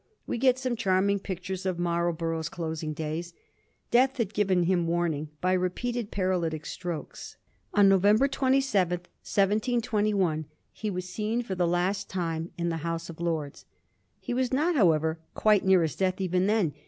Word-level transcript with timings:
We 0.25 0.39
get 0.39 0.57
some 0.57 0.75
charming 0.75 1.19
pictures 1.19 1.63
of 1.63 1.77
Marlborough's 1.77 2.49
closing 2.49 2.91
days. 2.91 3.35
Death 3.91 4.17
had 4.17 4.33
given 4.33 4.63
him 4.63 4.87
warning 4.87 5.29
by 5.41 5.53
repeated 5.53 6.09
paralytic 6.09 6.65
strokes. 6.65 7.37
On 7.75 7.87
November 7.87 8.27
27, 8.27 8.97
1721, 8.97 10.45
he 10.71 10.89
was 10.89 11.07
seen 11.07 11.43
for 11.43 11.53
the 11.53 11.67
last 11.67 12.09
time 12.09 12.49
in 12.57 12.69
the 12.69 12.77
House 12.77 13.11
of 13.11 13.19
Lords. 13.21 13.65
He 14.19 14.33
was 14.33 14.51
not, 14.51 14.75
however, 14.75 15.19
quite 15.35 15.63
near 15.63 15.83
his 15.83 15.95
death 15.95 16.19
even 16.19 16.47
then. 16.47 16.73